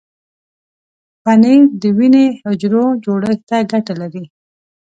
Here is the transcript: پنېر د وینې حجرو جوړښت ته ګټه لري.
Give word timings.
پنېر 1.23 1.63
د 1.81 1.83
وینې 1.97 2.25
حجرو 2.45 2.85
جوړښت 3.03 3.39
ته 3.49 3.57
ګټه 3.71 3.93
لري. 4.01 4.23